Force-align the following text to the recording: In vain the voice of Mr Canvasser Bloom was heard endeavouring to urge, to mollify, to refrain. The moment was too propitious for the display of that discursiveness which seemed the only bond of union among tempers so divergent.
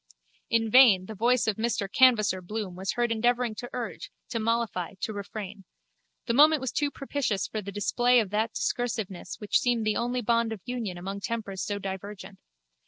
In 0.49 0.71
vain 0.71 1.05
the 1.05 1.13
voice 1.13 1.45
of 1.45 1.57
Mr 1.57 1.87
Canvasser 1.87 2.41
Bloom 2.41 2.75
was 2.75 2.93
heard 2.93 3.11
endeavouring 3.11 3.53
to 3.53 3.69
urge, 3.71 4.09
to 4.29 4.39
mollify, 4.39 4.95
to 5.01 5.13
refrain. 5.13 5.63
The 6.25 6.33
moment 6.33 6.59
was 6.59 6.71
too 6.71 6.89
propitious 6.89 7.45
for 7.45 7.61
the 7.61 7.71
display 7.71 8.19
of 8.19 8.31
that 8.31 8.53
discursiveness 8.55 9.35
which 9.39 9.59
seemed 9.59 9.85
the 9.85 9.97
only 9.97 10.21
bond 10.23 10.53
of 10.53 10.61
union 10.65 10.97
among 10.97 11.19
tempers 11.19 11.61
so 11.61 11.77
divergent. 11.77 12.39